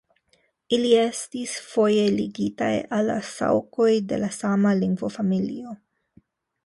[0.77, 5.77] Ili estis foje ligitaj al la Saŭkoj de la sama lingvofamilio.